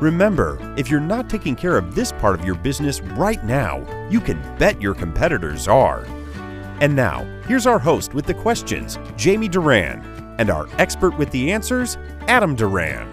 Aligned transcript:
Remember, 0.00 0.74
if 0.78 0.88
you're 0.88 1.00
not 1.00 1.28
taking 1.28 1.56
care 1.56 1.76
of 1.76 1.96
this 1.96 2.12
part 2.12 2.38
of 2.38 2.46
your 2.46 2.54
business 2.54 3.00
right 3.00 3.42
now, 3.44 3.84
you 4.08 4.20
can 4.20 4.40
bet 4.56 4.80
your 4.80 4.94
competitors 4.94 5.66
are. 5.66 6.04
And 6.80 6.94
now, 6.94 7.24
here's 7.48 7.66
our 7.66 7.80
host 7.80 8.14
with 8.14 8.24
the 8.24 8.34
questions, 8.34 8.96
Jamie 9.16 9.48
Duran, 9.48 10.00
and 10.38 10.50
our 10.50 10.68
expert 10.78 11.18
with 11.18 11.32
the 11.32 11.50
answers, 11.50 11.96
Adam 12.28 12.54
Duran. 12.54 13.12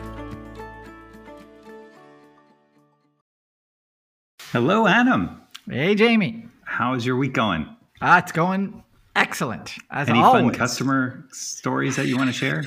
Hello, 4.52 4.86
Adam. 4.86 5.42
Hey, 5.68 5.96
Jamie. 5.96 6.46
How's 6.66 7.04
your 7.04 7.16
week 7.16 7.34
going? 7.34 7.68
Uh, 8.00 8.22
it's 8.22 8.32
going 8.32 8.84
excellent 9.16 9.74
as 9.90 10.10
Any 10.10 10.20
always. 10.22 10.44
fun 10.44 10.54
customer 10.54 11.26
stories 11.32 11.96
that 11.96 12.08
you 12.08 12.18
want 12.18 12.30
to 12.30 12.34
share? 12.34 12.64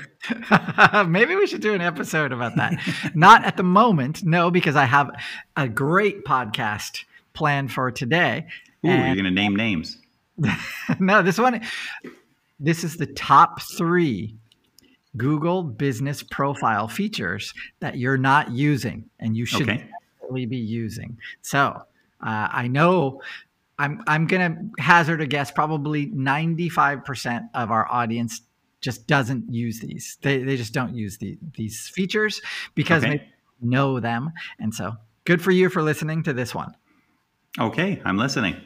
Maybe 1.07 1.35
we 1.37 1.47
should 1.47 1.61
do 1.61 1.75
an 1.75 1.81
episode 1.81 2.33
about 2.33 2.57
that. 2.57 2.75
Not 3.15 3.45
at 3.45 3.57
the 3.57 3.63
moment, 3.63 4.25
no, 4.25 4.51
because 4.51 4.77
I 4.77 4.85
have 4.85 5.11
a 5.57 5.69
great 5.69 6.25
podcast 6.25 7.05
planned 7.35 7.73
for 7.73 7.91
today. 7.91 8.47
Ooh, 8.85 8.89
And- 8.91 9.07
you're 9.07 9.15
going 9.23 9.25
to 9.35 9.41
name 9.41 9.55
names. 9.57 9.99
no, 11.01 11.23
this 11.23 11.39
one, 11.39 11.61
this 12.61 12.85
is 12.85 12.97
the 12.97 13.07
top 13.07 13.61
three 13.77 14.37
Google 15.17 15.63
business 15.65 16.23
profile 16.23 16.87
features 16.87 17.53
that 17.81 17.97
you're 17.99 18.19
not 18.19 18.53
using 18.53 19.11
and 19.19 19.37
you 19.37 19.45
should 19.45 19.63
Okay. 19.69 19.89
definitely 20.21 20.47
be 20.47 20.59
using. 20.59 21.19
So 21.43 21.61
uh, 22.25 22.49
I 22.53 22.69
know 22.69 23.21
I'm 23.79 24.03
I'm 24.07 24.27
gonna 24.27 24.57
hazard 24.79 25.21
a 25.21 25.27
guess. 25.27 25.51
Probably 25.51 26.07
95 26.07 27.05
percent 27.05 27.45
of 27.55 27.71
our 27.71 27.91
audience 27.91 28.41
just 28.81 29.07
doesn't 29.07 29.53
use 29.53 29.81
these. 29.81 30.19
They 30.23 30.43
they 30.43 30.57
just 30.57 30.73
don't 30.73 30.95
use 30.95 31.19
the, 31.19 31.39
these 31.57 31.89
features 31.89 32.41
because 32.75 33.05
Okay. 33.05 33.19
they 33.19 33.29
know 33.61 34.01
them. 34.01 34.33
And 34.59 34.75
so 34.75 34.97
good 35.25 35.43
for 35.43 35.51
you 35.51 35.69
for 35.69 35.83
listening 35.83 36.23
to 36.25 36.33
this 36.33 36.55
one. 36.55 36.75
Okay, 37.59 38.01
I'm 38.05 38.17
listening. 38.19 38.57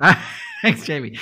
Thanks, 0.62 0.84
Jamie. 0.84 1.18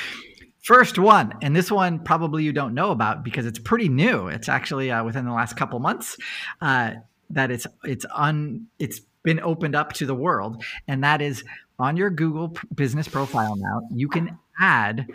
First 0.63 0.99
one, 0.99 1.33
and 1.43 1.55
this 1.55 1.71
one 1.71 2.01
probably 2.01 2.43
you 2.43 2.53
don't 2.53 2.75
know 2.75 2.91
about 2.91 3.23
because 3.23 3.47
it's 3.47 3.59
pretty 3.59 3.89
new. 3.89 4.27
It's 4.29 4.49
actually 4.49 4.91
uh, 4.91 5.05
within 5.05 5.25
the 5.25 5.33
last 5.33 5.57
couple 5.57 5.79
months 5.79 6.17
uh, 6.61 6.93
that 7.31 7.51
it's 7.53 7.67
it's 7.85 8.05
un 8.15 8.67
it's 8.79 9.01
been 9.27 9.41
opened 9.41 9.75
up 9.75 9.93
to 9.93 10.07
the 10.07 10.15
world, 10.15 10.65
and 10.87 11.03
that 11.03 11.21
is 11.21 11.45
on 11.79 11.97
your 11.97 12.09
Google 12.09 12.57
business 12.75 13.09
profile 13.09 13.57
now. 13.57 13.83
You 13.93 14.09
can 14.09 14.39
add 14.59 15.09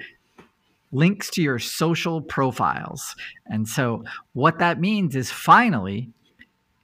links 0.91 1.29
to 1.31 1.41
your 1.41 1.57
social 1.57 2.21
profiles, 2.21 3.15
and 3.47 3.67
so 3.67 4.03
what 4.33 4.59
that 4.59 4.81
means 4.81 5.15
is 5.15 5.31
finally 5.31 6.09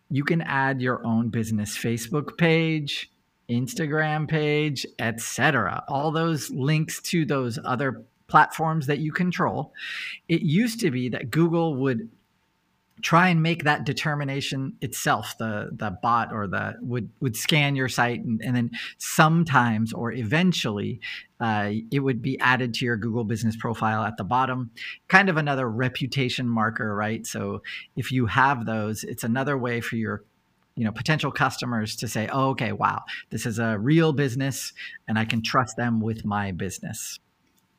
you 0.09 0.23
can 0.23 0.41
add 0.41 0.81
your 0.81 1.05
own 1.05 1.27
business 1.27 1.77
Facebook 1.77 2.37
page, 2.37 3.11
Instagram 3.49 4.27
page, 4.29 4.85
etc. 4.97 5.83
All 5.89 6.11
those 6.11 6.49
links 6.49 7.01
to 7.01 7.25
those 7.25 7.59
other 7.65 8.03
platforms 8.27 8.87
that 8.87 8.99
you 8.99 9.11
control. 9.11 9.73
It 10.29 10.41
used 10.41 10.79
to 10.79 10.91
be 10.91 11.09
that 11.09 11.29
Google 11.29 11.75
would 11.75 12.09
try 13.01 13.29
and 13.29 13.43
make 13.43 13.63
that 13.63 13.85
determination 13.85 14.75
itself 14.81 15.35
the 15.37 15.69
the 15.71 15.97
bot 16.01 16.33
or 16.33 16.47
the 16.47 16.75
would 16.81 17.09
would 17.19 17.35
scan 17.35 17.75
your 17.75 17.87
site 17.89 18.21
and, 18.23 18.41
and 18.43 18.55
then 18.55 18.71
sometimes 18.97 19.93
or 19.93 20.11
eventually 20.11 20.99
uh, 21.39 21.71
it 21.91 21.99
would 21.99 22.21
be 22.21 22.39
added 22.39 22.73
to 22.73 22.85
your 22.85 22.97
google 22.97 23.23
business 23.23 23.55
profile 23.55 24.03
at 24.03 24.17
the 24.17 24.23
bottom 24.23 24.71
kind 25.07 25.29
of 25.29 25.37
another 25.37 25.69
reputation 25.69 26.47
marker 26.47 26.95
right 26.95 27.25
so 27.27 27.61
if 27.95 28.11
you 28.11 28.25
have 28.25 28.65
those 28.65 29.03
it's 29.03 29.23
another 29.23 29.57
way 29.57 29.79
for 29.81 29.95
your 29.95 30.23
you 30.75 30.83
know 30.83 30.91
potential 30.91 31.31
customers 31.31 31.95
to 31.95 32.07
say 32.07 32.27
oh 32.31 32.49
okay 32.49 32.71
wow 32.71 33.03
this 33.29 33.45
is 33.45 33.59
a 33.59 33.77
real 33.79 34.13
business 34.13 34.73
and 35.07 35.19
i 35.19 35.25
can 35.25 35.41
trust 35.43 35.77
them 35.77 35.99
with 36.01 36.25
my 36.25 36.51
business 36.51 37.19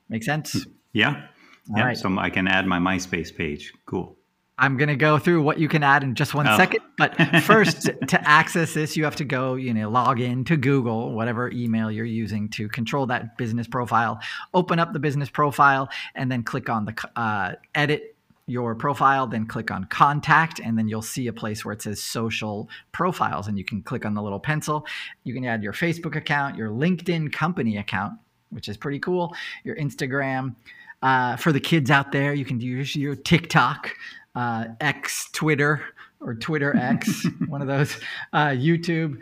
make 0.09 0.23
sense 0.23 0.67
Yeah. 0.93 1.27
All 1.71 1.79
yeah. 1.79 1.85
right. 1.85 1.97
So 1.99 2.19
I 2.19 2.31
can 2.31 2.49
add 2.49 2.67
my 2.67 2.79
MySpace 2.79 3.35
page. 3.35 3.73
Cool. 3.87 4.17
I'm 4.59 4.77
going 4.77 4.89
to 4.89 4.97
go 4.97 5.19
through 5.19 5.43
what 5.43 5.59
you 5.59 5.69
can 5.69 5.83
add 5.83 6.03
in 6.03 6.15
just 6.15 6.35
one 6.35 6.49
Oh. 6.49 6.57
second. 6.57 6.81
But 6.97 7.15
first, 7.45 7.83
to 7.83 8.29
access 8.29 8.75
this, 8.75 8.97
you 8.97 9.05
have 9.05 9.17
to 9.17 9.25
go, 9.25 9.55
you 9.55 9.73
know, 9.73 9.89
log 9.89 10.21
in 10.21 10.45
to 10.47 10.57
Google, 10.57 11.13
whatever 11.13 11.51
email 11.51 11.91
you're 11.91 12.05
using 12.05 12.49
to 12.51 12.69
control 12.69 13.07
that 13.07 13.37
business 13.39 13.67
profile. 13.69 14.19
Open 14.55 14.79
up 14.79 14.93
the 14.93 14.99
business 14.99 15.31
profile 15.31 15.89
and 16.15 16.31
then 16.31 16.43
click 16.43 16.69
on 16.69 16.85
the 16.87 17.09
uh, 17.17 17.53
edit 17.75 18.17
your 18.47 18.75
profile, 18.75 19.27
then 19.27 19.47
click 19.47 19.71
on 19.71 19.85
contact, 19.85 20.59
and 20.59 20.79
then 20.79 20.89
you'll 20.89 21.03
see 21.03 21.27
a 21.27 21.33
place 21.33 21.65
where 21.67 21.73
it 21.75 21.83
says 21.83 22.03
social 22.03 22.69
profiles. 22.93 23.47
And 23.47 23.59
you 23.59 23.65
can 23.65 23.83
click 23.83 24.07
on 24.07 24.15
the 24.15 24.23
little 24.23 24.41
pencil. 24.41 24.87
You 25.25 25.35
can 25.35 25.45
add 25.45 25.63
your 25.63 25.75
Facebook 25.75 26.17
account, 26.17 26.57
your 26.57 26.71
LinkedIn 26.71 27.31
company 27.31 27.77
account, 27.77 28.15
which 28.49 28.69
is 28.69 28.77
pretty 28.79 28.99
cool, 29.01 29.35
your 29.65 29.77
Instagram. 29.77 30.57
Uh, 31.03 31.37
for 31.37 31.53
the 31.53 31.61
kids 31.61 31.91
out 31.91 32.11
there, 32.11 32.33
you 32.33 32.45
can 32.47 32.59
use 32.59 32.97
your 32.97 33.15
TikTok, 33.15 33.95
uh, 34.39 34.65
X 34.81 35.29
Twitter 35.33 35.83
or 36.21 36.35
Twitter 36.35 36.77
X, 36.77 37.27
one 37.49 37.61
of 37.61 37.67
those, 37.69 37.97
uh, 38.33 38.49
YouTube, 38.49 39.19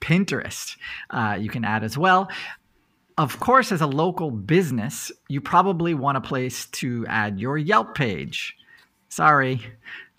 Pinterest. 0.00 0.76
Uh, 1.10 1.36
you 1.40 1.48
can 1.48 1.64
add 1.64 1.84
as 1.84 1.96
well. 1.96 2.28
Of 3.18 3.40
course, 3.40 3.72
as 3.72 3.80
a 3.80 3.86
local 3.86 4.30
business, 4.30 5.10
you 5.28 5.40
probably 5.40 5.94
want 5.94 6.18
a 6.18 6.20
place 6.20 6.66
to 6.80 7.06
add 7.08 7.40
your 7.40 7.56
Yelp 7.56 7.94
page. 7.94 8.56
Sorry, 9.08 9.60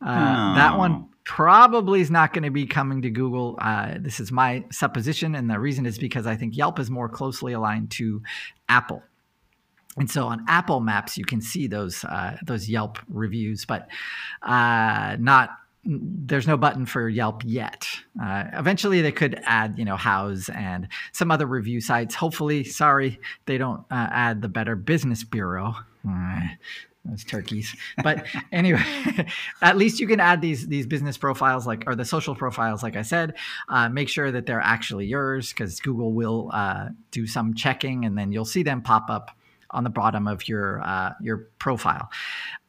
uh, 0.02 0.56
that 0.56 0.74
Oh. 0.74 0.78
one 0.80 1.10
probably 1.24 2.00
is 2.02 2.10
not 2.10 2.34
going 2.34 2.44
to 2.44 2.50
be 2.50 2.66
coming 2.66 3.02
to 3.04 3.10
Google. 3.10 3.58
Uh, 3.62 3.96
this 4.00 4.20
is 4.20 4.32
my 4.32 4.64
supposition, 4.72 5.36
and 5.36 5.50
the 5.50 5.60
reason 5.60 5.86
is 5.86 5.98
because 6.00 6.26
I 6.26 6.36
think 6.38 6.56
Yelp 6.58 6.80
is 6.80 6.90
more 6.90 7.10
closely 7.10 7.54
aligned 7.54 7.92
to 7.92 8.22
Apple. 8.70 9.04
And 9.98 10.10
so 10.10 10.28
on 10.28 10.46
Apple 10.48 10.80
Maps, 10.80 11.18
you 11.18 11.26
can 11.26 11.42
see 11.42 11.68
those 11.68 12.04
uh, 12.04 12.38
those 12.46 12.70
Yelp 12.70 13.00
reviews, 13.10 13.66
but 13.66 13.88
uh, 14.44 15.18
not. 15.20 15.52
There's 15.90 16.48
no 16.48 16.58
button 16.58 16.86
for 16.86 17.08
Yelp 17.08 17.44
yet. 17.46 17.88
Uh, 18.22 18.44
eventually, 18.54 19.02
they 19.02 19.14
could 19.14 19.40
add, 19.46 19.80
you 19.80 19.86
know, 19.86 19.96
Houzz 19.96 20.54
and 20.54 20.90
some 21.14 21.32
other 21.32 21.46
review 21.46 21.80
sites. 21.80 22.14
Hopefully, 22.14 22.66
sorry, 22.66 23.22
they 23.46 23.58
don't 23.58 23.80
uh, 23.90 24.10
add 24.12 24.42
the 24.42 24.50
Better 24.50 24.76
Business 24.76 25.24
Bureau. 25.24 25.76
Uh, 26.08 26.42
those 27.08 27.24
turkeys. 27.24 27.76
But 28.04 28.26
anyway, 28.52 28.84
at 29.62 29.78
least 29.78 30.00
you 30.00 30.08
can 30.08 30.20
add 30.20 30.42
these 30.42 30.68
these 30.68 30.86
business 30.86 31.18
profiles, 31.18 31.66
like 31.66 31.84
or 31.88 31.96
the 31.96 32.06
social 32.06 32.36
profiles, 32.36 32.84
like 32.84 32.96
I 32.96 33.02
said. 33.02 33.36
Uh, 33.70 33.90
make 33.90 34.10
sure 34.10 34.32
that 34.32 34.46
they're 34.46 34.62
actually 34.62 35.06
yours, 35.06 35.50
because 35.50 35.80
Google 35.80 36.12
will 36.12 36.50
uh, 36.54 36.90
do 37.12 37.28
some 37.28 37.54
checking, 37.54 38.06
and 38.06 38.18
then 38.18 38.32
you'll 38.32 38.46
see 38.46 38.64
them 38.64 38.82
pop 38.82 39.10
up 39.10 39.32
on 39.72 39.84
the 39.84 39.90
bottom 39.90 40.28
of 40.28 40.48
your 40.48 40.82
uh, 40.82 41.14
your 41.22 41.50
profile. 41.60 42.10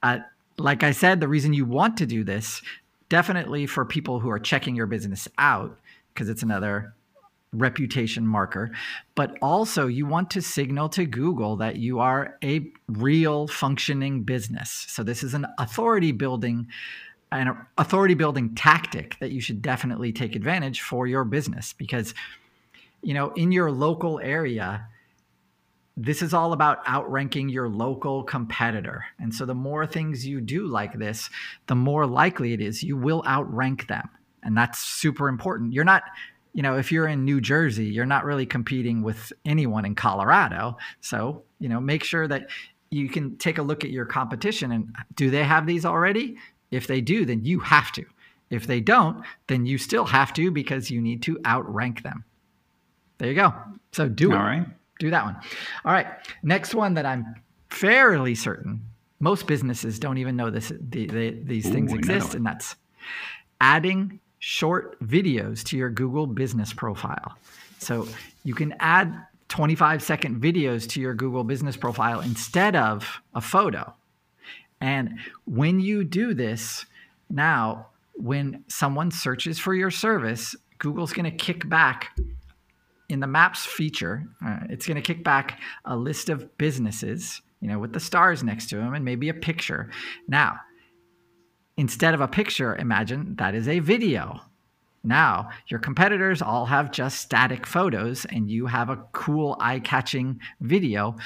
Uh, 0.03 0.19
like 0.59 0.82
I 0.82 0.91
said, 0.91 1.20
the 1.20 1.28
reason 1.28 1.53
you 1.53 1.64
want 1.64 1.97
to 1.98 2.06
do 2.06 2.25
this, 2.25 2.62
definitely 3.09 3.66
for 3.66 3.84
people 3.84 4.20
who 4.20 4.31
are 4.31 4.41
checking 4.41 4.75
your 4.75 4.86
business 4.86 5.28
out, 5.38 5.78
because 6.12 6.28
it's 6.28 6.42
another 6.42 6.94
reputation 7.53 8.26
marker, 8.26 8.70
but 9.15 9.36
also 9.41 9.86
you 9.86 10.04
want 10.06 10.30
to 10.30 10.42
signal 10.42 10.89
to 10.91 11.06
Google 11.06 11.56
that 11.56 11.77
you 11.77 11.98
are 11.98 12.36
a 12.45 12.71
real 12.89 13.47
functioning 13.47 14.22
business. 14.22 14.86
So 14.89 15.03
this 15.03 15.22
is 15.22 15.34
an 15.34 15.47
authority 15.59 16.12
building 16.12 16.68
an 17.30 17.54
authority 17.77 18.15
building 18.15 18.54
tactic 18.54 19.18
that 19.21 19.33
you 19.33 19.41
should 19.41 19.60
definitely 19.60 20.12
take 20.12 20.34
advantage 20.34 20.80
for 20.80 21.06
your 21.06 21.24
business 21.24 21.74
because 21.74 22.15
you 23.03 23.12
know 23.12 23.33
in 23.33 23.53
your 23.53 23.71
local 23.71 24.18
area 24.21 24.86
this 26.00 26.22
is 26.22 26.33
all 26.33 26.53
about 26.53 26.86
outranking 26.89 27.48
your 27.48 27.68
local 27.68 28.22
competitor. 28.22 29.04
And 29.18 29.34
so 29.34 29.45
the 29.45 29.54
more 29.54 29.84
things 29.84 30.24
you 30.24 30.41
do 30.41 30.66
like 30.66 30.97
this, 30.97 31.28
the 31.66 31.74
more 31.74 32.06
likely 32.06 32.53
it 32.53 32.60
is 32.60 32.84
you 32.84 32.97
will 32.97 33.24
outrank 33.27 33.89
them. 33.89 34.09
And 34.45 34.56
that's 34.56 34.78
super 34.78 35.28
important. 35.28 35.72
You're 35.72 35.84
not, 35.84 36.04
you 36.54 36.62
know, 36.62 36.78
if 36.78 36.92
you're 36.92 37.09
in 37.09 37.24
New 37.24 37.41
Jersey, 37.41 37.86
you're 37.86 38.06
not 38.06 38.24
really 38.24 38.47
competing 38.47 39.03
with 39.03 39.33
anyone 39.45 39.84
in 39.84 39.97
Colorado. 39.97 40.77
So, 41.00 41.42
you 41.59 41.68
know, 41.68 41.80
make 41.80 42.04
sure 42.04 42.28
that 42.28 42.48
you 42.91 43.09
can 43.09 43.36
take 43.36 43.59
a 43.59 43.62
look 43.62 43.83
at 43.83 43.91
your 43.91 44.06
competition 44.06 44.71
and 44.71 44.94
do 45.16 45.30
they 45.30 45.42
have 45.42 45.66
these 45.66 45.84
already? 45.84 46.36
If 46.71 46.86
they 46.86 47.01
do, 47.01 47.24
then 47.24 47.44
you 47.44 47.59
have 47.59 47.91
to. 47.92 48.04
If 48.51 48.68
they 48.68 48.80
don't, 48.80 49.24
then 49.48 49.66
you 49.66 49.78
still 49.78 50.04
have 50.04 50.33
to 50.34 50.53
because 50.53 50.92
you 50.92 51.01
need 51.01 51.22
to 51.22 51.41
outrank 51.44 52.04
them. 52.04 52.24
There 53.18 53.28
you 53.28 53.34
go. 53.34 53.53
So 53.91 54.09
do 54.09 54.30
it. 54.30 54.36
All 54.36 54.42
right. 54.42 54.66
Do 54.98 55.10
that 55.10 55.24
one. 55.24 55.36
All 55.84 55.92
right. 55.92 56.06
Next 56.42 56.74
one 56.74 56.95
that 56.95 57.06
I'm 57.06 57.34
fairly 57.71 58.34
certain 58.34 58.83
most 59.21 59.47
businesses 59.47 59.98
don't 59.98 60.18
even 60.18 60.36
know 60.36 60.50
this 60.50 60.72
the, 60.80 61.06
the, 61.06 61.30
these 61.42 61.66
Ooh, 61.66 61.72
things 61.72 61.92
exist, 61.92 62.34
and 62.34 62.47
that's 62.47 62.77
adding 63.60 64.21
short 64.39 65.00
videos 65.00 65.65
to 65.65 65.77
your 65.77 65.91
Google 65.91 66.27
business 66.27 66.72
profile. 66.72 67.36
So 67.78 68.06
you 68.45 68.54
can 68.54 68.74
add 68.80 69.27
25 69.48 70.03
second 70.03 70.41
videos 70.41 70.89
to 70.91 71.01
your 71.01 71.15
Google 71.15 71.42
business 71.42 71.77
profile 71.77 72.21
instead 72.21 72.77
of 72.77 73.21
a 73.34 73.41
photo. 73.41 73.92
And 74.80 75.18
when 75.44 75.80
you 75.80 76.04
do 76.04 76.34
this, 76.34 76.86
now 77.28 77.89
when 78.15 78.65
someone 78.68 79.10
searches 79.10 79.59
for 79.59 79.74
your 79.74 79.91
service, 79.91 80.54
Google's 80.78 81.12
going 81.12 81.24
to 81.24 81.36
kick 81.36 81.68
back 81.68 82.16
in 83.09 83.21
the 83.21 83.27
maps 83.27 83.65
feature, 83.65 84.25
uh, 84.45 84.60
it's 84.69 84.87
going 84.87 84.97
to 84.97 85.03
kick 85.03 85.25
back 85.25 85.60
a 85.84 85.97
list 85.97 86.28
of 86.28 86.57
businesses, 86.59 87.41
you 87.60 87.69
know, 87.69 87.78
with 87.78 87.93
the 87.93 88.01
stars 88.01 88.43
next 88.43 88.69
to 88.69 88.77
them 88.77 88.95
and 88.95 89.05
maybe 89.05 89.28
a 89.28 89.34
picture. 89.34 89.91
Now, 90.27 90.59
instead 91.77 92.15
of 92.15 92.21
a 92.21 92.28
picture, 92.28 92.77
imagine 92.77 93.37
that 93.37 93.55
is 93.55 93.69
a 93.69 93.78
video. 93.78 94.41
Now, 95.05 95.49
your 95.69 95.81
competitors 95.81 96.43
all 96.43 96.66
have 96.66 96.91
just 96.91 97.21
static 97.21 97.66
photos 97.66 98.25
and 98.27 98.51
you 98.51 98.66
have 98.66 98.91
a 98.91 99.05
cool 99.13 99.57
eye 99.61 99.81
catching 99.81 100.41
video. 100.61 101.16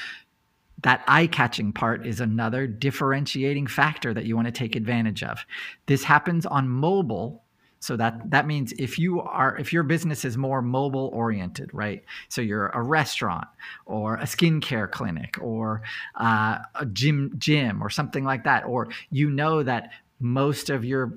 That 0.83 1.03
eye 1.07 1.27
catching 1.27 1.73
part 1.73 2.05
is 2.05 2.19
another 2.19 2.67
differentiating 2.67 3.67
factor 3.67 4.13
that 4.13 4.25
you 4.25 4.35
want 4.35 4.47
to 4.47 4.51
take 4.51 4.75
advantage 4.75 5.23
of. 5.23 5.45
This 5.87 6.03
happens 6.03 6.45
on 6.45 6.69
mobile. 6.69 7.42
So 7.83 7.97
that 7.97 8.29
that 8.31 8.47
means 8.47 8.71
if 8.73 8.97
you 8.97 9.21
are 9.21 9.57
if 9.57 9.73
your 9.73 9.83
business 9.83 10.23
is 10.23 10.37
more 10.37 10.61
mobile 10.61 11.09
oriented, 11.13 11.69
right? 11.73 12.03
So 12.29 12.41
you're 12.41 12.67
a 12.69 12.81
restaurant 12.81 13.47
or 13.85 14.15
a 14.15 14.23
skincare 14.23 14.89
clinic 14.89 15.37
or 15.41 15.81
uh, 16.15 16.59
a 16.75 16.85
gym 16.85 17.33
gym 17.37 17.83
or 17.83 17.89
something 17.89 18.23
like 18.23 18.45
that, 18.45 18.63
or 18.65 18.87
you 19.11 19.29
know 19.29 19.63
that 19.63 19.91
most 20.19 20.69
of 20.69 20.85
your 20.85 21.13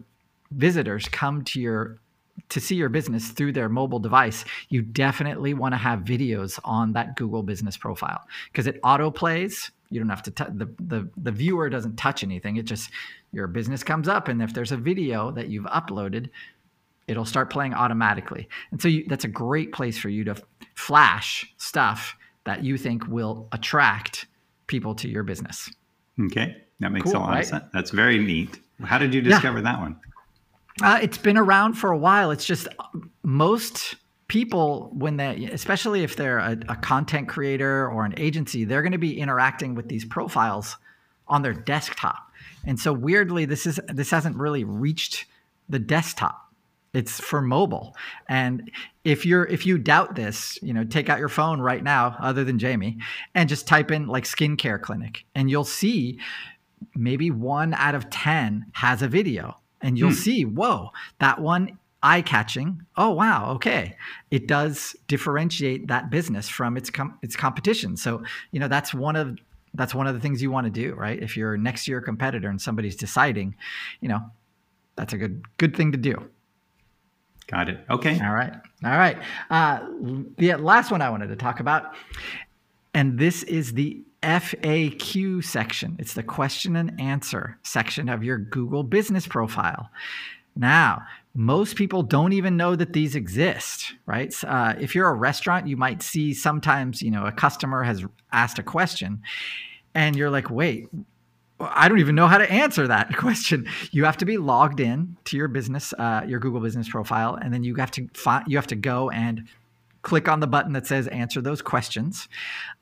visitors 0.51 1.09
come 1.09 1.45
to 1.45 1.61
your 1.61 1.99
to 2.49 2.61
see 2.61 2.75
your 2.75 2.89
business 2.89 3.29
through 3.29 3.53
their 3.53 3.69
mobile 3.69 3.99
device, 3.99 4.45
you 4.69 4.83
definitely 4.83 5.55
want 5.55 5.73
to 5.73 5.79
have 5.79 6.01
videos 6.01 6.59
on 6.65 6.93
that 6.93 7.17
Google 7.17 7.43
business 7.43 7.77
profile 7.77 8.23
because 8.53 8.67
it 8.67 8.79
auto 8.83 9.11
plays. 9.11 9.71
You 9.91 10.01
don't 10.01 10.09
have 10.09 10.23
to 10.25 10.31
t- 10.33 10.45
the, 10.53 10.69
the 10.81 11.09
the 11.17 11.31
viewer 11.31 11.71
doesn't 11.71 11.97
touch 11.97 12.25
anything. 12.25 12.57
It 12.57 12.65
just 12.65 12.91
your 13.33 13.47
business 13.47 13.85
comes 13.85 14.09
up, 14.09 14.27
and 14.29 14.43
if 14.43 14.53
there's 14.53 14.73
a 14.73 14.77
video 14.77 15.31
that 15.31 15.49
you've 15.49 15.67
uploaded, 15.67 16.31
it'll 17.09 17.25
start 17.25 17.51
playing 17.51 17.75
automatically. 17.75 18.49
And 18.71 18.81
so 18.81 18.89
you, 18.89 19.05
that's 19.09 19.25
a 19.25 19.29
great 19.29 19.73
place 19.73 19.99
for 19.99 20.09
you 20.09 20.25
to 20.25 20.37
flash 20.75 21.47
stuff 21.59 22.17
that 22.45 22.65
you 22.65 22.77
think 22.79 23.07
will 23.09 23.49
attract 23.53 24.27
people 24.67 24.95
to 24.97 25.09
your 25.09 25.23
business. 25.23 25.71
Okay. 26.21 26.57
That 26.81 26.93
makes 26.93 27.05
Cool, 27.05 27.17
a 27.17 27.19
lot 27.19 27.31
right? 27.31 27.41
of 27.41 27.47
sense. 27.47 27.65
That's 27.73 27.91
very 27.91 28.19
neat. 28.19 28.61
How 28.83 28.99
did 28.99 29.15
you 29.15 29.23
discover 29.23 29.63
that 29.63 29.81
one? 29.81 29.97
Uh, 30.83 30.99
it's 31.01 31.17
been 31.17 31.39
around 31.39 31.75
for 31.75 31.91
a 31.91 31.97
while. 31.97 32.31
It's 32.31 32.45
just 32.45 32.69
most 33.23 33.95
people, 34.29 34.91
when 34.93 35.17
they, 35.17 35.49
especially 35.53 36.03
if 36.03 36.17
they're 36.17 36.39
a, 36.39 36.59
a 36.69 36.77
content 36.77 37.29
creator 37.29 37.89
or 37.89 38.05
an 38.05 38.13
agency, 38.19 38.65
they're 38.65 38.83
going 38.83 38.93
to 38.93 38.99
be 38.99 39.19
interacting 39.19 39.75
with 39.75 39.89
these 39.89 40.05
profiles 40.05 40.77
on 41.29 41.43
their 41.43 41.55
desktop. 41.55 42.31
And 42.67 42.79
so 42.79 42.93
weirdly, 42.93 43.47
this 43.47 43.67
is 43.67 43.81
this 43.89 44.11
hasn't 44.11 44.37
really 44.37 44.65
reached 44.65 45.25
the 45.69 45.79
desktop. 45.79 46.46
It's 46.97 47.21
for 47.21 47.43
mobile. 47.43 47.95
And 48.27 48.71
if 49.05 49.27
you're 49.27 49.45
if 49.45 49.67
you 49.67 49.77
doubt 49.77 50.15
this, 50.15 50.59
you 50.63 50.73
know, 50.73 50.83
take 50.83 51.11
out 51.11 51.19
your 51.19 51.29
phone 51.29 51.61
right 51.61 51.85
now, 51.85 52.17
other 52.21 52.43
than 52.43 52.59
Jamie, 52.59 52.97
and 53.35 53.51
just 53.51 53.69
type 53.69 53.91
in 53.91 54.07
like 54.07 54.25
skincare 54.25 54.81
clinic, 54.81 55.27
and 55.35 55.51
you'll 55.51 55.65
see 55.65 56.19
maybe 56.95 57.31
one 57.31 57.75
out 57.75 57.95
of 57.95 58.09
10 58.09 58.65
has 58.73 59.03
a 59.03 59.09
video. 59.09 59.61
And 59.83 59.99
you'll 59.99 60.09
hmm. 60.09 60.15
see 60.15 60.43
whoa 60.47 60.89
that 61.19 61.39
one 61.39 61.79
eye 62.03 62.23
catching 62.23 62.81
oh 62.97 63.11
wow 63.11 63.53
okay. 63.57 63.95
It 64.31 64.49
does 64.49 64.97
differentiate 65.07 65.89
that 65.89 66.09
business 66.09 66.49
from 66.49 66.79
its 66.79 66.89
com- 66.89 67.19
its 67.21 67.37
competition. 67.37 67.99
So 67.99 68.23
you 68.53 68.59
know 68.59 68.69
that's 68.69 68.95
one 68.95 69.17
of 69.17 69.37
that's 69.75 69.95
one 69.95 70.07
of 70.07 70.15
the 70.15 70.21
things 70.21 70.41
you 70.41 70.51
want 70.51 70.65
to 70.65 70.71
do 70.71 70.95
right? 70.95 71.23
If 71.23 71.37
you're 71.37 71.59
next 71.59 71.85
to 71.85 71.91
your 71.91 72.01
competitor 72.01 72.49
and 72.49 72.59
somebody's 72.59 72.97
deciding 72.97 73.55
you 74.01 74.09
know 74.09 74.23
that's 74.97 75.13
a 75.13 75.19
good 75.19 75.45
good 75.59 75.77
thing 75.77 75.93
to 75.93 75.99
do 75.99 76.31
Got 77.47 77.69
it. 77.69 77.85
Okay. 77.89 78.21
all 78.21 78.33
right. 78.33 78.53
All 78.85 78.99
right. 78.99 79.19
Uh, 79.51 79.87
the 80.37 80.55
last 80.57 80.91
one 80.91 81.01
I 81.01 81.11
wanted 81.11 81.29
to 81.29 81.37
talk 81.37 81.61
about, 81.61 81.95
and 82.93 83.19
this 83.19 83.43
is 83.45 83.73
the 83.73 84.03
FAQ 84.23 85.45
section. 85.45 85.97
It's 85.99 86.15
the 86.15 86.23
question 86.23 86.75
and 86.77 87.01
answer 87.01 87.59
section 87.63 88.09
of 88.09 88.25
your 88.25 88.39
Google 88.39 88.83
business 88.83 89.27
profile. 89.27 89.91
Now, 90.57 91.03
most 91.35 91.77
people 91.77 92.03
don't 92.03 92.33
even 92.33 92.57
know 92.57 92.75
that 92.75 92.95
these 92.95 93.15
exist, 93.15 93.95
right? 94.07 94.35
Uh, 94.43 94.75
if 94.81 94.95
you're 94.95 95.09
a 95.09 95.15
restaurant, 95.15 95.69
you 95.69 95.77
might 95.77 96.03
see 96.03 96.33
sometimes, 96.33 97.03
you 97.03 97.11
know, 97.11 97.27
a 97.27 97.33
customer 97.33 97.83
has 97.83 98.05
asked 98.33 98.59
a 98.59 98.63
question 98.63 99.23
and 99.95 100.17
you're 100.17 100.31
like, 100.31 100.51
wait, 100.51 100.89
I 101.59 101.89
don't 101.89 102.01
even 102.01 102.15
know 102.15 102.27
how 102.27 102.39
to 102.39 102.51
answer 102.51 102.87
that 102.89 103.17
question. 103.17 103.67
You 103.91 104.05
have 104.05 104.17
to 104.19 104.25
be 104.25 104.37
logged 104.37 104.81
in 104.81 105.17
to 105.25 105.37
your 105.37 105.49
business, 105.49 105.95
uh, 105.99 106.23
your 106.27 106.39
Google 106.39 106.61
Business 106.61 106.89
profile, 106.89 107.35
and 107.37 107.53
then 107.53 107.65
you 107.65 107.75
have 107.77 107.91
to 107.93 108.09
find, 108.15 108.45
you 108.47 108.57
have 108.59 108.67
to 108.69 108.77
go 108.77 109.11
and 109.11 109.45
click 110.03 110.29
on 110.29 110.41
the 110.41 110.47
button 110.47 110.73
that 110.75 110.87
says 110.87 111.09
answer 111.09 111.41
those 111.41 111.63
questions 111.63 112.29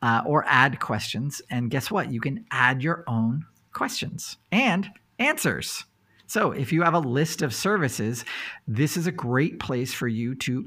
uh, 0.02 0.22
or 0.26 0.44
add 0.46 0.80
questions. 0.80 1.40
And 1.50 1.70
guess 1.70 1.90
what? 1.90 2.10
You 2.12 2.20
can 2.20 2.44
add 2.50 2.82
your 2.82 3.04
own 3.06 3.46
questions 3.72 4.36
and 4.52 4.90
answers. 5.18 5.84
So 6.26 6.50
if 6.52 6.72
you 6.72 6.82
have 6.82 6.94
a 6.94 6.98
list 6.98 7.42
of 7.42 7.54
services, 7.54 8.24
this 8.66 8.96
is 8.96 9.06
a 9.06 9.12
great 9.12 9.58
place 9.60 9.94
for 9.94 10.08
you 10.08 10.34
to 10.36 10.66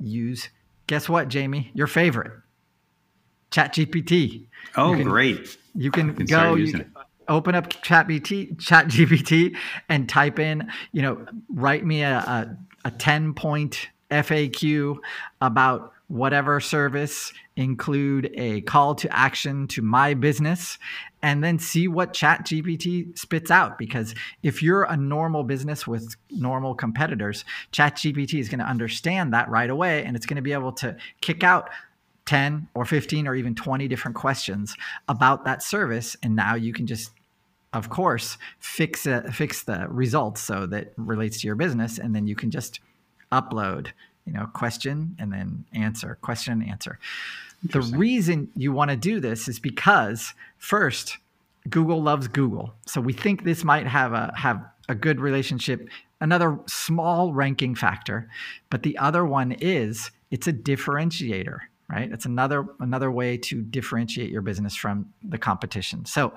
use. 0.00 0.48
Guess 0.88 1.08
what, 1.08 1.28
Jamie? 1.28 1.70
Your 1.72 1.86
favorite, 1.86 2.32
ChatGPT. 3.50 4.46
Oh, 4.76 4.90
You 4.92 4.98
can- 4.98 5.08
great. 5.08 5.56
You 5.74 5.90
can, 5.90 6.14
can 6.14 6.26
go, 6.26 6.54
you 6.54 6.72
can 6.72 6.92
open 7.28 7.54
up 7.54 7.70
ChatGPT, 7.70 8.56
ChatGPT, 8.56 9.56
and 9.88 10.08
type 10.08 10.38
in, 10.38 10.70
you 10.92 11.02
know, 11.02 11.26
write 11.48 11.84
me 11.84 12.02
a, 12.02 12.18
a, 12.18 12.58
a 12.86 12.90
10 12.90 13.34
point 13.34 13.88
FAQ 14.10 14.96
about 15.40 15.92
whatever 16.08 16.60
service, 16.60 17.32
include 17.56 18.30
a 18.34 18.60
call 18.62 18.94
to 18.94 19.16
action 19.16 19.66
to 19.66 19.80
my 19.80 20.12
business, 20.14 20.78
and 21.22 21.42
then 21.42 21.58
see 21.58 21.88
what 21.88 22.12
ChatGPT 22.12 23.18
spits 23.18 23.50
out. 23.50 23.78
Because 23.78 24.14
if 24.42 24.62
you're 24.62 24.84
a 24.84 24.96
normal 24.96 25.44
business 25.44 25.86
with 25.86 26.14
normal 26.30 26.74
competitors, 26.74 27.44
ChatGPT 27.72 28.38
is 28.38 28.48
going 28.48 28.58
to 28.58 28.66
understand 28.66 29.32
that 29.32 29.48
right 29.48 29.70
away 29.70 30.04
and 30.04 30.14
it's 30.14 30.26
going 30.26 30.36
to 30.36 30.42
be 30.42 30.52
able 30.52 30.72
to 30.72 30.96
kick 31.20 31.42
out 31.42 31.70
10 32.26 32.68
or 32.74 32.84
15 32.84 33.26
or 33.26 33.34
even 33.34 33.54
20 33.54 33.86
different 33.88 34.16
questions 34.16 34.76
about 35.08 35.44
that 35.44 35.62
service. 35.62 36.16
And 36.22 36.34
now 36.34 36.54
you 36.54 36.72
can 36.72 36.86
just 36.86 37.10
of 37.72 37.90
course 37.90 38.38
fix 38.60 39.04
it, 39.04 39.34
fix 39.34 39.64
the 39.64 39.86
results 39.88 40.40
so 40.40 40.64
that 40.66 40.92
relates 40.96 41.40
to 41.40 41.46
your 41.48 41.56
business. 41.56 41.98
And 41.98 42.14
then 42.14 42.26
you 42.26 42.36
can 42.36 42.50
just 42.50 42.80
upload 43.32 43.88
you 44.26 44.32
know 44.32 44.46
question 44.54 45.16
and 45.18 45.32
then 45.32 45.64
answer 45.72 46.18
question 46.22 46.54
and 46.54 46.68
answer. 46.68 46.98
The 47.62 47.80
reason 47.80 48.50
you 48.56 48.72
want 48.72 48.90
to 48.90 48.96
do 48.96 49.20
this 49.20 49.48
is 49.48 49.58
because 49.58 50.34
first 50.58 51.18
google 51.68 52.02
loves 52.02 52.28
google. 52.28 52.74
So 52.86 53.00
we 53.00 53.12
think 53.12 53.44
this 53.44 53.64
might 53.64 53.86
have 53.86 54.12
a 54.12 54.32
have 54.36 54.64
a 54.88 54.94
good 54.94 55.20
relationship 55.20 55.88
another 56.20 56.58
small 56.66 57.34
ranking 57.34 57.74
factor. 57.74 58.28
But 58.70 58.82
the 58.82 58.96
other 58.98 59.24
one 59.26 59.52
is 59.52 60.10
it's 60.30 60.46
a 60.46 60.52
differentiator 60.52 61.58
right? 61.94 62.10
It's 62.12 62.26
another 62.26 62.66
another 62.80 63.10
way 63.10 63.36
to 63.38 63.62
differentiate 63.62 64.30
your 64.30 64.42
business 64.42 64.74
from 64.74 65.12
the 65.22 65.38
competition. 65.38 66.04
So 66.04 66.32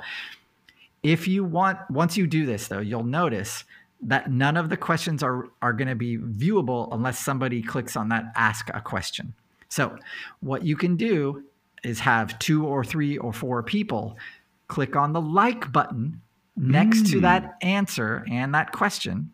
if 1.03 1.27
you 1.27 1.43
want 1.43 1.79
once 1.89 2.17
you 2.17 2.27
do 2.27 2.45
this 2.45 2.67
though 2.67 2.79
you'll 2.79 3.03
notice 3.03 3.63
that 4.01 4.29
none 4.29 4.57
of 4.57 4.69
the 4.69 4.77
questions 4.77 5.23
are 5.23 5.49
are 5.61 5.73
going 5.73 5.87
to 5.87 5.95
be 5.95 6.17
viewable 6.17 6.89
unless 6.91 7.19
somebody 7.19 7.61
clicks 7.61 7.95
on 7.95 8.09
that 8.09 8.25
ask 8.35 8.69
a 8.73 8.81
question. 8.81 9.33
So 9.69 9.97
what 10.39 10.63
you 10.63 10.75
can 10.75 10.95
do 10.95 11.43
is 11.83 11.99
have 11.99 12.37
two 12.39 12.65
or 12.65 12.83
three 12.83 13.17
or 13.17 13.33
four 13.33 13.63
people 13.63 14.17
click 14.67 14.95
on 14.95 15.13
the 15.13 15.21
like 15.21 15.71
button 15.71 16.21
next 16.55 17.07
to 17.07 17.21
that 17.21 17.43
mm. 17.43 17.67
answer 17.67 18.25
and 18.29 18.53
that 18.53 18.71
question. 18.71 19.31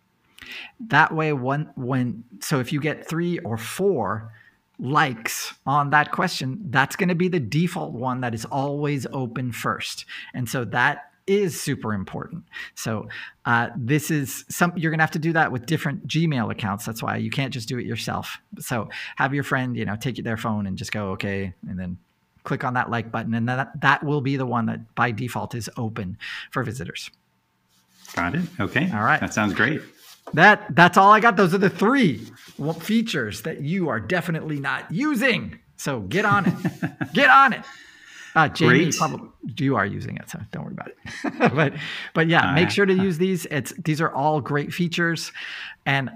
That 0.87 1.13
way 1.13 1.33
one 1.33 1.71
when 1.75 2.23
so 2.39 2.59
if 2.59 2.71
you 2.71 2.79
get 2.79 3.07
three 3.07 3.39
or 3.39 3.57
four 3.57 4.31
likes 4.79 5.53
on 5.65 5.91
that 5.91 6.11
question 6.11 6.59
that's 6.69 6.95
going 6.95 7.09
to 7.09 7.15
be 7.15 7.27
the 7.27 7.39
default 7.39 7.93
one 7.93 8.21
that 8.21 8.33
is 8.33 8.45
always 8.45 9.05
open 9.13 9.51
first 9.51 10.05
and 10.33 10.49
so 10.49 10.65
that 10.65 11.11
is 11.25 11.59
super 11.59 11.93
important 11.93 12.43
so 12.75 13.07
uh, 13.45 13.69
this 13.77 14.11
is 14.11 14.43
some 14.49 14.73
you're 14.75 14.91
going 14.91 14.99
to 14.99 15.03
have 15.03 15.11
to 15.11 15.19
do 15.19 15.31
that 15.31 15.51
with 15.51 15.65
different 15.65 16.05
gmail 16.07 16.51
accounts 16.51 16.85
that's 16.85 17.01
why 17.01 17.15
you 17.15 17.29
can't 17.29 17.53
just 17.53 17.69
do 17.69 17.77
it 17.77 17.85
yourself 17.85 18.39
so 18.59 18.89
have 19.15 19.33
your 19.33 19.43
friend 19.43 19.77
you 19.77 19.85
know 19.85 19.95
take 19.95 20.21
their 20.23 20.37
phone 20.37 20.65
and 20.67 20.77
just 20.77 20.91
go 20.91 21.11
okay 21.11 21.53
and 21.69 21.79
then 21.79 21.97
click 22.43 22.63
on 22.63 22.73
that 22.73 22.89
like 22.89 23.11
button, 23.11 23.33
and 23.33 23.47
that 23.47 23.81
that 23.81 24.03
will 24.03 24.21
be 24.21 24.35
the 24.35 24.45
one 24.45 24.65
that 24.67 24.95
by 24.95 25.11
default 25.11 25.55
is 25.55 25.69
open 25.77 26.17
for 26.51 26.63
visitors. 26.63 27.09
Got 28.15 28.35
it. 28.35 28.45
Okay. 28.59 28.89
All 28.93 29.03
right. 29.03 29.19
That 29.19 29.33
sounds 29.33 29.53
great. 29.53 29.81
That 30.33 30.75
that's 30.75 30.97
all 30.97 31.11
I 31.11 31.19
got. 31.19 31.35
Those 31.35 31.53
are 31.53 31.59
the 31.59 31.69
three 31.69 32.25
features 32.79 33.41
that 33.41 33.61
you 33.61 33.89
are 33.89 33.99
definitely 33.99 34.59
not 34.59 34.91
using. 34.91 35.59
So 35.75 36.01
get 36.01 36.25
on 36.25 36.45
it. 36.47 36.53
get 37.13 37.29
on 37.29 37.53
it. 37.53 37.63
Uh, 38.35 38.47
Jamie, 38.47 38.91
probably 38.91 39.29
you 39.57 39.75
are 39.75 39.85
using 39.85 40.17
it, 40.17 40.29
so 40.29 40.39
don't 40.51 40.63
worry 40.63 40.73
about 40.73 40.87
it. 40.87 41.53
but 41.55 41.73
but 42.13 42.27
yeah, 42.27 42.53
make 42.55 42.69
sure 42.69 42.85
to 42.85 42.93
use 42.93 43.17
these. 43.17 43.45
It's 43.47 43.73
these 43.83 44.01
are 44.01 44.11
all 44.11 44.41
great 44.41 44.73
features, 44.73 45.31
and 45.85 46.09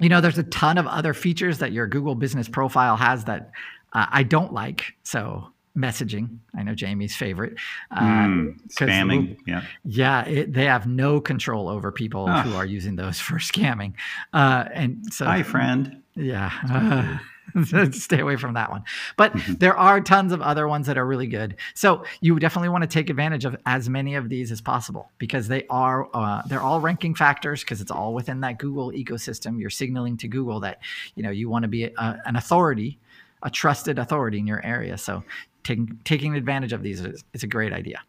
you 0.00 0.08
know 0.10 0.20
there's 0.20 0.36
a 0.36 0.42
ton 0.42 0.76
of 0.76 0.86
other 0.86 1.14
features 1.14 1.58
that 1.58 1.72
your 1.72 1.86
Google 1.86 2.14
Business 2.14 2.48
Profile 2.48 2.96
has 2.96 3.24
that 3.24 3.52
uh, 3.94 4.06
I 4.10 4.22
don't 4.22 4.52
like. 4.52 4.94
So 5.02 5.53
messaging, 5.76 6.38
I 6.56 6.62
know 6.62 6.74
Jamie's 6.74 7.16
favorite. 7.16 7.54
Uh, 7.90 8.00
mm, 8.00 8.68
spamming, 8.68 9.38
yeah, 9.46 9.64
yeah, 9.84 10.24
it, 10.26 10.52
they 10.52 10.64
have 10.64 10.86
no 10.86 11.20
control 11.20 11.68
over 11.68 11.90
people 11.90 12.26
oh. 12.28 12.40
who 12.42 12.54
are 12.54 12.66
using 12.66 12.96
those 12.96 13.18
for 13.20 13.36
scamming. 13.36 13.94
Uh, 14.32 14.64
and 14.72 15.12
so, 15.12 15.24
hi, 15.24 15.42
friend. 15.42 16.02
Yeah. 16.14 17.18
stay 17.92 18.20
away 18.20 18.36
from 18.36 18.54
that 18.54 18.70
one. 18.70 18.82
But 19.16 19.32
mm-hmm. 19.32 19.54
there 19.54 19.76
are 19.76 20.00
tons 20.00 20.32
of 20.32 20.40
other 20.42 20.66
ones 20.66 20.86
that 20.86 20.98
are 20.98 21.06
really 21.06 21.26
good. 21.26 21.56
So 21.74 22.04
you 22.20 22.38
definitely 22.38 22.68
want 22.68 22.82
to 22.82 22.88
take 22.88 23.10
advantage 23.10 23.44
of 23.44 23.56
as 23.66 23.88
many 23.88 24.14
of 24.14 24.28
these 24.28 24.50
as 24.50 24.60
possible 24.60 25.10
because 25.18 25.48
they 25.48 25.66
are 25.68 26.08
uh, 26.14 26.42
they're 26.46 26.62
all 26.62 26.80
ranking 26.80 27.14
factors 27.14 27.62
because 27.62 27.80
it's 27.80 27.90
all 27.90 28.14
within 28.14 28.40
that 28.40 28.58
Google 28.58 28.92
ecosystem. 28.92 29.60
You're 29.60 29.70
signaling 29.70 30.16
to 30.18 30.28
Google 30.28 30.60
that 30.60 30.80
you 31.14 31.22
know 31.22 31.30
you 31.30 31.48
want 31.48 31.62
to 31.62 31.68
be 31.68 31.84
a, 31.84 32.22
an 32.24 32.36
authority, 32.36 32.98
a 33.42 33.50
trusted 33.50 33.98
authority 33.98 34.38
in 34.38 34.46
your 34.46 34.64
area. 34.64 34.98
So 34.98 35.22
taking 35.64 35.98
taking 36.04 36.36
advantage 36.36 36.72
of 36.72 36.82
these 36.82 37.00
is, 37.00 37.24
is 37.32 37.42
a 37.42 37.46
great 37.48 37.72
idea. 37.72 38.00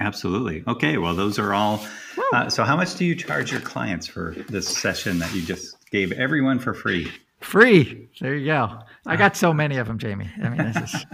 Absolutely. 0.00 0.64
Okay. 0.66 0.96
Well, 0.96 1.14
those 1.14 1.38
are 1.38 1.52
all. 1.52 1.84
Uh, 2.32 2.48
so, 2.48 2.64
how 2.64 2.76
much 2.76 2.96
do 2.96 3.04
you 3.04 3.14
charge 3.14 3.52
your 3.52 3.60
clients 3.60 4.06
for 4.06 4.34
this 4.48 4.66
session 4.66 5.18
that 5.18 5.34
you 5.34 5.42
just 5.42 5.76
gave 5.90 6.12
everyone 6.12 6.58
for 6.58 6.72
free? 6.72 7.12
Free. 7.40 8.08
There 8.20 8.34
you 8.34 8.46
go. 8.46 8.78
I 9.04 9.16
got 9.16 9.36
so 9.36 9.52
many 9.52 9.76
of 9.76 9.88
them, 9.88 9.98
Jamie. 9.98 10.30
I 10.42 10.48
mean, 10.48 10.72
this 10.72 10.94
is 10.94 11.04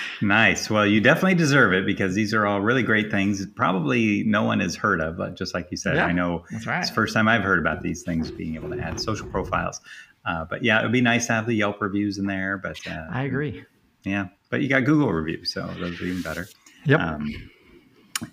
nice. 0.22 0.70
Well, 0.70 0.86
you 0.86 1.00
definitely 1.00 1.34
deserve 1.34 1.72
it 1.72 1.84
because 1.84 2.14
these 2.14 2.32
are 2.32 2.46
all 2.46 2.60
really 2.60 2.84
great 2.84 3.10
things. 3.10 3.44
Probably 3.46 4.22
no 4.22 4.44
one 4.44 4.60
has 4.60 4.76
heard 4.76 5.00
of, 5.00 5.16
but 5.16 5.34
just 5.34 5.54
like 5.54 5.68
you 5.72 5.76
said, 5.76 5.96
yeah, 5.96 6.06
I 6.06 6.12
know 6.12 6.44
right. 6.66 6.78
it's 6.78 6.90
the 6.90 6.94
first 6.94 7.14
time 7.14 7.26
I've 7.26 7.42
heard 7.42 7.58
about 7.58 7.82
these 7.82 8.04
things 8.04 8.30
being 8.30 8.54
able 8.54 8.70
to 8.70 8.78
add 8.80 9.00
social 9.00 9.26
profiles. 9.26 9.80
Uh, 10.24 10.44
but 10.44 10.62
yeah, 10.62 10.78
it 10.78 10.84
would 10.84 10.92
be 10.92 11.00
nice 11.00 11.26
to 11.26 11.32
have 11.32 11.46
the 11.46 11.54
Yelp 11.54 11.82
reviews 11.82 12.18
in 12.18 12.26
there. 12.26 12.56
But 12.56 12.78
uh, 12.86 13.06
I 13.10 13.24
agree. 13.24 13.64
Yeah, 14.08 14.28
but 14.50 14.62
you 14.62 14.68
got 14.68 14.84
Google 14.84 15.12
reviews, 15.12 15.52
so 15.52 15.66
those 15.78 16.00
are 16.00 16.04
even 16.04 16.22
better. 16.22 16.48
Yep. 16.86 17.00
Um, 17.00 17.50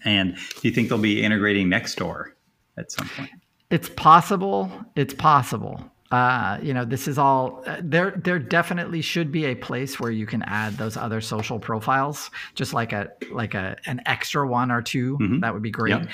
and 0.03 0.35
do 0.35 0.67
you 0.67 0.73
think 0.73 0.89
they'll 0.89 0.97
be 0.97 1.23
integrating 1.23 1.67
Nextdoor 1.67 2.31
at 2.77 2.91
some 2.91 3.09
point? 3.09 3.31
It's 3.69 3.89
possible. 3.89 4.71
It's 4.95 5.13
possible. 5.13 5.91
Uh, 6.11 6.59
you 6.61 6.73
know, 6.73 6.85
this 6.85 7.07
is 7.07 7.17
all 7.17 7.63
uh, 7.65 7.77
there. 7.81 8.11
There 8.11 8.39
definitely 8.39 9.01
should 9.01 9.31
be 9.31 9.45
a 9.45 9.55
place 9.55 9.99
where 9.99 10.11
you 10.11 10.25
can 10.25 10.43
add 10.43 10.77
those 10.77 10.95
other 10.97 11.19
social 11.19 11.59
profiles, 11.59 12.29
just 12.53 12.73
like 12.73 12.93
a 12.93 13.11
like 13.31 13.53
a 13.55 13.75
an 13.85 14.01
extra 14.05 14.47
one 14.47 14.71
or 14.71 14.81
2 14.81 15.17
mm-hmm. 15.17 15.39
That 15.39 15.53
would 15.53 15.63
be 15.63 15.71
great. 15.71 15.89
Yep. 15.91 16.09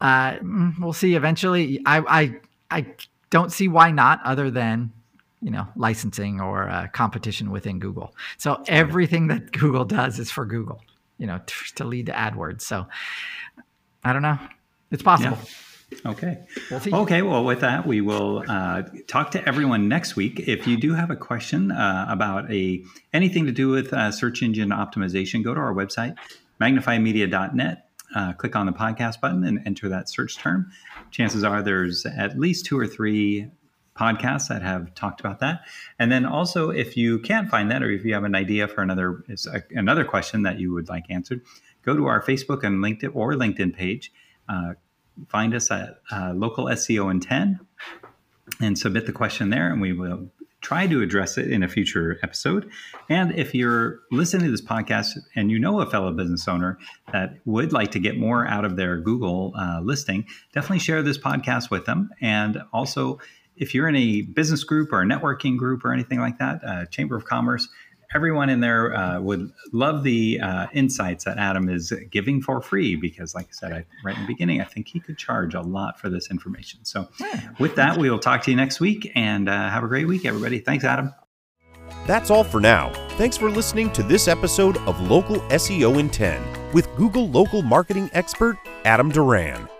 Uh, 0.00 0.32
mm, 0.32 0.78
we'll 0.80 0.92
see. 0.92 1.14
Eventually, 1.14 1.80
I 1.86 1.98
I 2.00 2.36
I 2.70 2.86
don't 3.30 3.52
see 3.52 3.68
why 3.68 3.92
not, 3.92 4.20
other 4.24 4.50
than 4.50 4.92
you 5.42 5.50
know 5.50 5.66
licensing 5.76 6.40
or 6.40 6.68
uh, 6.68 6.88
competition 6.92 7.50
within 7.50 7.78
Google. 7.78 8.14
So 8.38 8.62
everything 8.68 9.28
that 9.28 9.52
Google 9.58 9.84
does 9.84 10.18
is 10.18 10.30
for 10.30 10.44
Google. 10.44 10.82
You 11.18 11.26
know, 11.26 11.40
t- 11.46 11.54
to 11.76 11.84
lead 11.84 12.06
to 12.06 12.12
AdWords. 12.12 12.62
So 12.62 12.86
I 14.04 14.12
don't 14.12 14.22
know. 14.22 14.38
It's 14.90 15.02
possible. 15.02 15.38
Yeah. 15.42 15.48
Okay. 16.04 16.38
okay. 16.70 17.22
Well, 17.22 17.44
with 17.44 17.60
that, 17.60 17.86
we 17.86 18.02
will 18.02 18.44
uh, 18.46 18.82
talk 19.06 19.30
to 19.32 19.48
everyone 19.48 19.88
next 19.88 20.16
week. 20.16 20.40
If 20.40 20.66
you 20.66 20.76
do 20.76 20.92
have 20.92 21.10
a 21.10 21.16
question 21.16 21.72
uh, 21.72 22.06
about 22.08 22.50
a 22.52 22.84
anything 23.14 23.46
to 23.46 23.52
do 23.52 23.70
with 23.70 23.92
uh, 23.92 24.12
search 24.12 24.42
engine 24.42 24.68
optimization, 24.68 25.42
go 25.42 25.54
to 25.54 25.60
our 25.60 25.72
website, 25.72 26.14
magnifymedia.net. 26.60 27.84
Uh, 28.14 28.32
click 28.32 28.56
on 28.56 28.64
the 28.64 28.72
podcast 28.72 29.20
button 29.20 29.44
and 29.44 29.60
enter 29.66 29.88
that 29.88 30.08
search 30.08 30.38
term. 30.38 30.70
Chances 31.10 31.44
are 31.44 31.62
there's 31.62 32.06
at 32.06 32.38
least 32.38 32.64
two 32.64 32.78
or 32.78 32.86
three 32.86 33.50
podcasts 33.98 34.48
that 34.48 34.62
have 34.62 34.94
talked 34.94 35.20
about 35.20 35.40
that. 35.40 35.62
And 35.98 36.12
then 36.12 36.24
also, 36.24 36.70
if 36.70 36.96
you 36.96 37.18
can't 37.18 37.48
find 37.48 37.70
that, 37.70 37.82
or 37.82 37.90
if 37.90 38.04
you 38.04 38.14
have 38.14 38.24
an 38.24 38.34
idea 38.34 38.68
for 38.68 38.82
another 38.82 39.24
another 39.70 40.04
question 40.04 40.42
that 40.42 40.58
you 40.58 40.72
would 40.72 40.88
like 40.88 41.04
answered, 41.10 41.42
go 41.82 41.96
to 41.96 42.06
our 42.06 42.22
Facebook 42.22 42.62
and 42.62 42.82
LinkedIn 42.84 43.14
or 43.14 43.34
LinkedIn 43.34 43.74
page. 43.74 44.12
Uh, 44.48 44.74
find 45.28 45.54
us 45.54 45.70
at 45.70 46.00
uh, 46.12 46.32
local 46.34 46.66
SEO 46.66 47.10
in 47.10 47.20
10 47.20 47.58
and 48.60 48.78
submit 48.78 49.06
the 49.06 49.12
question 49.12 49.50
there, 49.50 49.70
and 49.70 49.80
we 49.80 49.92
will 49.92 50.30
try 50.60 50.86
to 50.86 51.00
address 51.00 51.38
it 51.38 51.50
in 51.50 51.62
a 51.62 51.68
future 51.68 52.18
episode. 52.22 52.68
And 53.08 53.32
if 53.38 53.54
you're 53.54 54.00
listening 54.10 54.46
to 54.46 54.50
this 54.50 54.62
podcast 54.62 55.16
and 55.36 55.50
you 55.50 55.58
know 55.58 55.80
a 55.80 55.88
fellow 55.88 56.12
business 56.12 56.48
owner 56.48 56.78
that 57.12 57.34
would 57.44 57.72
like 57.72 57.92
to 57.92 58.00
get 58.00 58.16
more 58.16 58.46
out 58.46 58.64
of 58.64 58.76
their 58.76 58.98
Google 58.98 59.52
uh, 59.56 59.80
listing, 59.82 60.26
definitely 60.52 60.80
share 60.80 61.02
this 61.02 61.18
podcast 61.18 61.70
with 61.70 61.86
them. 61.86 62.10
And 62.20 62.62
also, 62.72 63.18
if 63.58 63.74
you're 63.74 63.88
in 63.88 63.96
a 63.96 64.22
business 64.22 64.64
group 64.64 64.92
or 64.92 65.02
a 65.02 65.04
networking 65.04 65.56
group 65.56 65.84
or 65.84 65.92
anything 65.92 66.20
like 66.20 66.38
that, 66.38 66.60
uh, 66.64 66.86
Chamber 66.86 67.16
of 67.16 67.24
Commerce, 67.24 67.68
everyone 68.14 68.48
in 68.48 68.60
there 68.60 68.96
uh, 68.96 69.20
would 69.20 69.52
love 69.72 70.02
the 70.02 70.40
uh, 70.40 70.66
insights 70.72 71.24
that 71.24 71.38
Adam 71.38 71.68
is 71.68 71.92
giving 72.10 72.40
for 72.40 72.60
free 72.60 72.96
because, 72.96 73.34
like 73.34 73.46
I 73.46 73.52
said 73.52 73.72
I, 73.72 73.84
right 74.04 74.16
in 74.16 74.22
the 74.22 74.26
beginning, 74.26 74.60
I 74.60 74.64
think 74.64 74.88
he 74.88 75.00
could 75.00 75.18
charge 75.18 75.54
a 75.54 75.60
lot 75.60 76.00
for 76.00 76.08
this 76.08 76.30
information. 76.30 76.84
So, 76.84 77.08
yeah. 77.20 77.50
with 77.58 77.74
that, 77.76 77.98
we 77.98 78.10
will 78.10 78.18
talk 78.18 78.42
to 78.44 78.50
you 78.50 78.56
next 78.56 78.80
week 78.80 79.10
and 79.14 79.48
uh, 79.48 79.68
have 79.68 79.84
a 79.84 79.88
great 79.88 80.06
week, 80.06 80.24
everybody. 80.24 80.58
Thanks, 80.60 80.84
Adam. 80.84 81.12
That's 82.06 82.30
all 82.30 82.44
for 82.44 82.60
now. 82.60 82.92
Thanks 83.16 83.36
for 83.36 83.50
listening 83.50 83.90
to 83.92 84.02
this 84.02 84.28
episode 84.28 84.76
of 84.78 85.00
Local 85.00 85.36
SEO 85.48 85.98
in 85.98 86.08
10 86.10 86.72
with 86.72 86.88
Google 86.96 87.28
local 87.28 87.62
marketing 87.62 88.10
expert 88.12 88.56
Adam 88.84 89.10
Duran. 89.10 89.68